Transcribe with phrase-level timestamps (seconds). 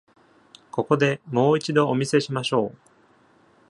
[0.71, 2.77] ここで、もう一度お見せしましょう。